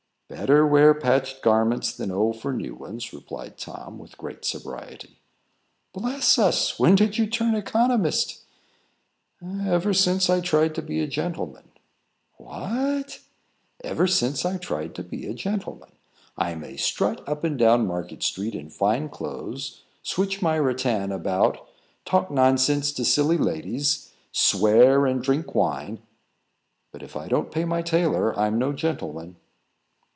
"Better 0.31 0.65
wear 0.65 0.93
patched 0.93 1.41
garments 1.41 1.91
than 1.91 2.09
owe 2.09 2.31
for 2.31 2.53
new 2.53 2.73
ones," 2.73 3.11
replied 3.11 3.57
Tom, 3.57 3.99
with 3.99 4.17
great 4.17 4.45
sobriety. 4.45 5.19
"Bless 5.91 6.39
us! 6.39 6.79
when 6.79 6.95
did 6.95 7.17
you 7.17 7.27
turn 7.27 7.53
economist?" 7.53 8.45
"Ever 9.43 9.93
since 9.93 10.29
I 10.29 10.39
tried 10.39 10.73
to 10.75 10.81
be 10.81 11.01
a 11.01 11.07
gentleman." 11.07 11.67
"What?" 12.37 13.19
"Ever 13.83 14.07
since 14.07 14.45
I 14.45 14.55
tried 14.57 14.95
to 14.95 15.03
be 15.03 15.27
a 15.27 15.33
gentleman. 15.33 15.91
I 16.37 16.55
may 16.55 16.77
strut 16.77 17.27
up 17.27 17.43
and 17.43 17.59
down 17.59 17.85
Market 17.85 18.23
street 18.23 18.55
in 18.55 18.69
fine 18.69 19.09
clothes, 19.09 19.83
switch 20.01 20.41
my 20.41 20.57
rattan 20.57 21.11
about, 21.11 21.59
talk 22.05 22.31
nonsense 22.31 22.93
to 22.93 23.03
silly 23.03 23.37
ladies, 23.37 24.13
swear, 24.31 25.05
and 25.05 25.21
drink 25.21 25.53
wine; 25.53 25.99
but 26.93 27.03
if 27.03 27.17
I 27.17 27.27
don't 27.27 27.51
pay 27.51 27.65
my 27.65 27.81
tailor, 27.81 28.33
I'm 28.39 28.57
no 28.57 28.71
gentleman." 28.71 29.35